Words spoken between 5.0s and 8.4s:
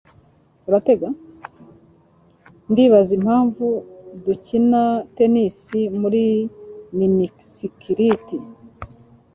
tennis muri miniskirts.